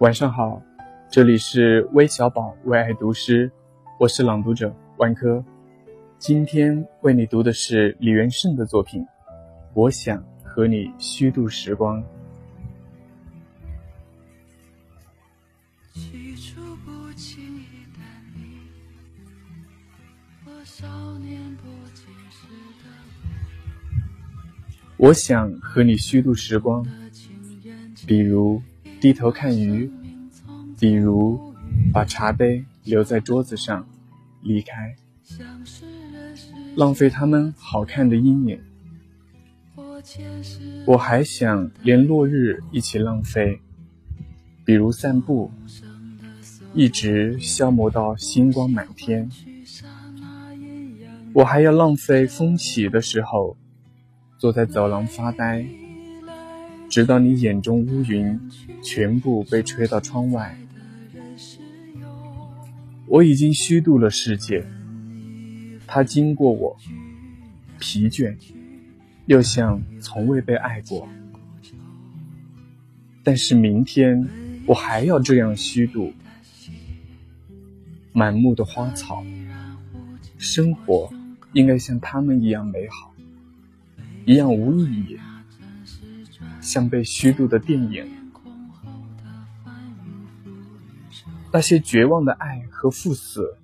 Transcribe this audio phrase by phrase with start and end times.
[0.00, 0.60] 晚上好，
[1.10, 3.50] 这里是微小宝为爱读诗，
[3.98, 5.42] 我是朗读者万科。
[6.18, 9.00] 今天为你读的是李元胜的作品
[9.72, 11.98] 《我想和你虚度时光》。
[24.98, 26.86] 我想和你虚度时光，
[28.06, 28.60] 比如。
[29.00, 29.90] 低头看鱼，
[30.78, 31.54] 比如
[31.92, 33.86] 把茶杯留在桌子上，
[34.42, 34.96] 离开，
[36.74, 38.58] 浪费他们好看的阴影。
[40.86, 43.60] 我还想连落日一起浪费，
[44.64, 45.50] 比如散步，
[46.74, 49.30] 一直消磨到星光满天。
[51.34, 53.56] 我还要浪费风起的时候，
[54.38, 55.66] 坐在走廊发呆。
[56.88, 58.38] 直到你眼中乌云
[58.82, 60.56] 全部被吹到窗外，
[63.06, 64.64] 我已经虚度了世界。
[65.86, 66.76] 它经过我，
[67.78, 68.34] 疲倦，
[69.26, 71.08] 又像从未被爱过。
[73.22, 74.26] 但是明天
[74.66, 76.12] 我还要这样虚度。
[78.12, 79.22] 满目的花草，
[80.38, 81.12] 生活
[81.52, 83.12] 应该像他们一样美好，
[84.24, 85.18] 一样无意义。
[86.66, 88.04] 像被虚度的电影，
[91.52, 93.56] 那些绝望的爱和赴死，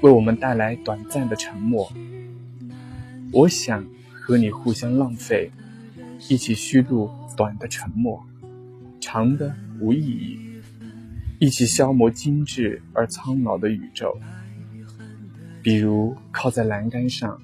[0.00, 1.92] 为我们带来短暂的沉默。
[3.32, 5.50] 我想和你互相浪费，
[6.28, 8.24] 一起虚度短的沉默，
[9.00, 10.38] 长的无意义，
[11.40, 14.16] 一起消磨精致而苍老的宇宙。
[15.62, 17.42] 比如靠在栏杆上，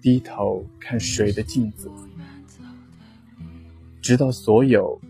[0.00, 1.90] 低头看水的镜子。
[4.00, 5.00] 直到所有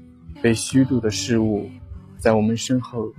[0.42, 1.70] 被虚度的事物，
[2.18, 3.12] 在我们身后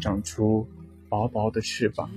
[0.00, 0.66] 长出
[1.08, 2.10] 薄薄的翅膀。